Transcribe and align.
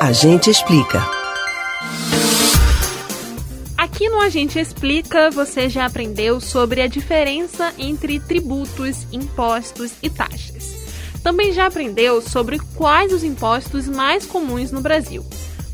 A 0.00 0.12
gente 0.12 0.48
explica. 0.48 1.04
Aqui 3.76 4.08
no 4.08 4.20
A 4.20 4.28
gente 4.28 4.56
explica, 4.56 5.28
você 5.28 5.68
já 5.68 5.86
aprendeu 5.86 6.40
sobre 6.40 6.80
a 6.80 6.86
diferença 6.86 7.74
entre 7.76 8.20
tributos, 8.20 9.08
impostos 9.12 9.90
e 10.00 10.08
taxas. 10.08 10.86
Também 11.20 11.52
já 11.52 11.66
aprendeu 11.66 12.22
sobre 12.22 12.60
quais 12.76 13.12
os 13.12 13.24
impostos 13.24 13.88
mais 13.88 14.24
comuns 14.24 14.70
no 14.70 14.80
Brasil. 14.80 15.26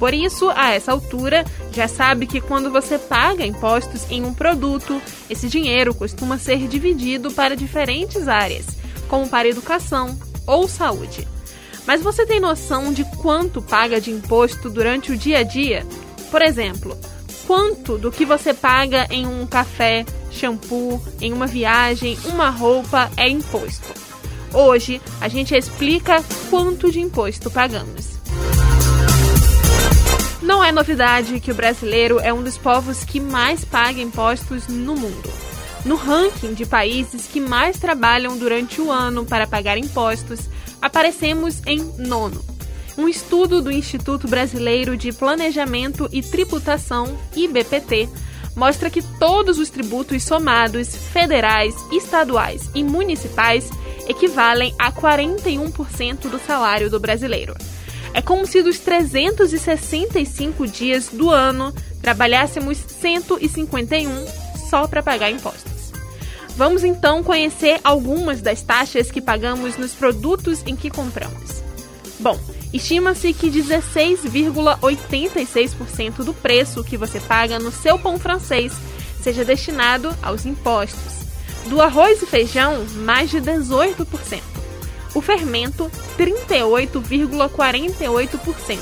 Por 0.00 0.12
isso, 0.12 0.50
a 0.50 0.70
essa 0.72 0.90
altura, 0.90 1.44
já 1.72 1.86
sabe 1.86 2.26
que 2.26 2.40
quando 2.40 2.72
você 2.72 2.98
paga 2.98 3.46
impostos 3.46 4.04
em 4.10 4.24
um 4.24 4.34
produto, 4.34 5.00
esse 5.30 5.48
dinheiro 5.48 5.94
costuma 5.94 6.38
ser 6.38 6.66
dividido 6.66 7.30
para 7.30 7.54
diferentes 7.54 8.26
áreas, 8.26 8.66
como 9.06 9.28
para 9.28 9.48
educação 9.48 10.18
ou 10.44 10.66
saúde. 10.66 11.37
Mas 11.88 12.02
você 12.02 12.26
tem 12.26 12.38
noção 12.38 12.92
de 12.92 13.02
quanto 13.16 13.62
paga 13.62 13.98
de 13.98 14.10
imposto 14.10 14.68
durante 14.68 15.10
o 15.10 15.16
dia 15.16 15.38
a 15.38 15.42
dia? 15.42 15.86
Por 16.30 16.42
exemplo, 16.42 16.94
quanto 17.46 17.96
do 17.96 18.12
que 18.12 18.26
você 18.26 18.52
paga 18.52 19.06
em 19.10 19.26
um 19.26 19.46
café, 19.46 20.04
shampoo, 20.30 21.02
em 21.18 21.32
uma 21.32 21.46
viagem, 21.46 22.18
uma 22.26 22.50
roupa 22.50 23.10
é 23.16 23.26
imposto? 23.26 23.94
Hoje 24.52 25.00
a 25.18 25.28
gente 25.28 25.56
explica 25.56 26.22
quanto 26.50 26.92
de 26.92 27.00
imposto 27.00 27.50
pagamos. 27.50 28.18
Não 30.42 30.62
é 30.62 30.70
novidade 30.70 31.40
que 31.40 31.50
o 31.50 31.54
brasileiro 31.54 32.20
é 32.20 32.34
um 32.34 32.42
dos 32.42 32.58
povos 32.58 33.02
que 33.02 33.18
mais 33.18 33.64
paga 33.64 33.98
impostos 33.98 34.68
no 34.68 34.94
mundo. 34.94 35.32
No 35.84 35.96
ranking 35.96 36.54
de 36.54 36.66
países 36.66 37.26
que 37.26 37.40
mais 37.40 37.78
trabalham 37.78 38.36
durante 38.36 38.80
o 38.80 38.90
ano 38.90 39.24
para 39.24 39.46
pagar 39.46 39.78
impostos, 39.78 40.40
aparecemos 40.82 41.62
em 41.66 41.78
nono. 41.98 42.44
Um 42.96 43.08
estudo 43.08 43.62
do 43.62 43.70
Instituto 43.70 44.26
Brasileiro 44.26 44.96
de 44.96 45.12
Planejamento 45.12 46.08
e 46.12 46.20
Tributação, 46.20 47.16
IBPT, 47.34 48.08
mostra 48.56 48.90
que 48.90 49.00
todos 49.00 49.58
os 49.58 49.70
tributos 49.70 50.24
somados, 50.24 50.96
federais, 50.96 51.76
estaduais 51.92 52.68
e 52.74 52.82
municipais, 52.82 53.70
equivalem 54.08 54.74
a 54.76 54.90
41% 54.90 56.28
do 56.28 56.40
salário 56.40 56.90
do 56.90 56.98
brasileiro. 56.98 57.54
É 58.12 58.20
como 58.20 58.46
se 58.46 58.62
dos 58.62 58.80
365 58.80 60.66
dias 60.66 61.08
do 61.08 61.30
ano 61.30 61.72
trabalhássemos 62.02 62.78
151 62.78 64.47
só 64.68 64.86
para 64.86 65.02
pagar 65.02 65.30
impostos. 65.30 65.92
Vamos 66.56 66.82
então 66.82 67.22
conhecer 67.22 67.78
algumas 67.84 68.42
das 68.42 68.62
taxas 68.62 69.10
que 69.10 69.20
pagamos 69.20 69.76
nos 69.76 69.92
produtos 69.92 70.62
em 70.66 70.74
que 70.74 70.90
compramos. 70.90 71.62
Bom, 72.18 72.36
estima-se 72.72 73.32
que 73.32 73.48
16,86% 73.48 76.24
do 76.24 76.34
preço 76.34 76.82
que 76.82 76.96
você 76.96 77.20
paga 77.20 77.60
no 77.60 77.70
seu 77.70 77.96
pão 77.96 78.18
francês 78.18 78.72
seja 79.22 79.44
destinado 79.44 80.12
aos 80.20 80.44
impostos. 80.44 81.18
Do 81.66 81.80
arroz 81.80 82.20
e 82.22 82.26
feijão, 82.26 82.84
mais 82.96 83.30
de 83.30 83.40
18%. 83.40 84.58
O 85.14 85.20
fermento, 85.20 85.88
38,48%. 86.18 88.78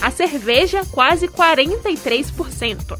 A 0.00 0.08
cerveja, 0.10 0.82
quase 0.90 1.28
43%. 1.28 2.98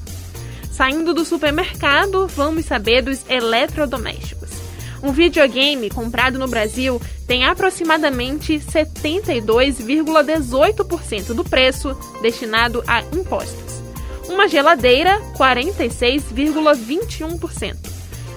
Saindo 0.73 1.13
do 1.13 1.23
supermercado, 1.25 2.27
vamos 2.29 2.65
saber 2.65 3.03
dos 3.03 3.29
eletrodomésticos. 3.29 4.49
Um 5.03 5.13
videogame 5.13 5.91
comprado 5.91 6.39
no 6.39 6.49
Brasil 6.49 6.99
tem 7.27 7.45
aproximadamente 7.45 8.59
72,18% 8.59 11.35
do 11.35 11.45
preço 11.45 11.95
destinado 12.23 12.83
a 12.87 13.03
impostos. 13.03 13.83
Uma 14.29 14.49
geladeira, 14.49 15.21
46,21%. 15.37 17.77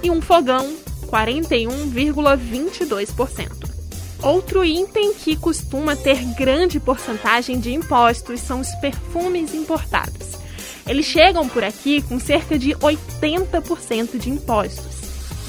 E 0.03 0.11
um 0.11 0.21
fogão, 0.21 0.75
41,22%. 1.07 3.73
Outro 4.21 4.65
item 4.65 5.13
que 5.13 5.37
costuma 5.37 5.95
ter 5.95 6.21
grande 6.33 6.81
porcentagem 6.81 7.61
de 7.61 7.73
impostos 7.73 8.41
são 8.41 8.59
os 8.59 8.75
perfumes 8.75 9.53
importados. 9.53 10.43
Eles 10.87 11.05
chegam 11.05 11.49
por 11.49 11.63
aqui 11.63 11.99
com 12.01 12.19
cerca 12.19 12.59
de 12.59 12.75
80% 12.75 14.19
de 14.19 14.29
impostos. 14.29 14.93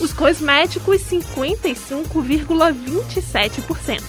Os 0.00 0.12
cosméticos, 0.12 1.02
55,27%. 1.02 4.02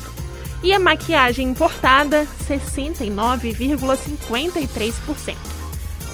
E 0.63 0.73
a 0.73 0.79
maquiagem 0.79 1.49
importada, 1.49 2.25
69,53%. 2.47 5.35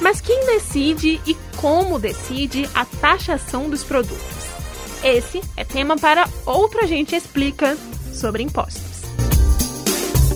Mas 0.01 0.19
quem 0.19 0.47
decide 0.47 1.21
e 1.25 1.37
como 1.57 1.99
decide 1.99 2.67
a 2.73 2.83
taxação 2.83 3.69
dos 3.69 3.83
produtos? 3.83 4.25
Esse 5.03 5.39
é 5.55 5.63
tema 5.63 5.95
para 5.97 6.27
outra 6.45 6.87
gente 6.87 7.15
explica 7.15 7.77
sobre 8.13 8.41
impostos. 8.43 9.02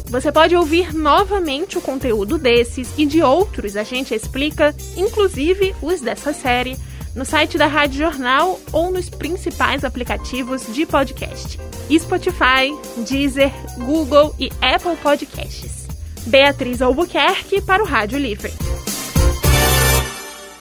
Você 0.10 0.32
pode 0.32 0.56
ouvir 0.56 0.94
novamente 0.94 1.78
o 1.78 1.82
conteúdo 1.82 2.38
desses 2.38 2.94
e 2.98 3.06
de 3.06 3.22
outros 3.22 3.76
a 3.76 3.84
gente 3.84 4.16
explica, 4.16 4.74
inclusive 4.96 5.76
os 5.82 6.00
dessa 6.00 6.32
série, 6.32 6.78
no 7.14 7.26
site 7.26 7.58
da 7.58 7.68
Rádio 7.68 8.00
Jornal 8.00 8.60
ou 8.72 8.92
nos 8.92 9.10
principais 9.10 9.84
aplicativos 9.84 10.66
de 10.74 10.86
podcast: 10.86 11.60
Spotify, 11.92 12.74
Deezer, 13.06 13.52
Google 13.78 14.34
e 14.40 14.50
Apple 14.62 14.96
Podcasts. 15.02 15.88
Beatriz 16.26 16.82
Albuquerque 16.82 17.62
para 17.62 17.84
o 17.84 17.86
Rádio 17.86 18.20
Livre. 18.20 18.67